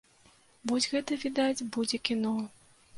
Вось 0.71 0.89
гэта, 0.95 1.19
відаць, 1.27 1.65
будзе 1.79 2.05
кіно! 2.11 2.37